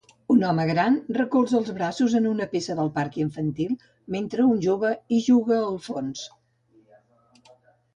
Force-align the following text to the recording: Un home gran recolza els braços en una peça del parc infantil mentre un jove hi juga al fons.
Un 0.35 0.39
home 0.51 0.63
gran 0.69 0.95
recolza 1.17 1.55
els 1.59 1.69
braços 1.75 2.15
en 2.21 2.25
una 2.31 2.49
peça 2.55 2.77
del 2.81 2.91
parc 2.97 3.21
infantil 3.27 3.77
mentre 4.19 4.49
un 4.57 4.67
jove 4.67 4.97
hi 5.19 5.25
juga 5.31 5.63
al 5.71 5.83
fons. 5.91 6.29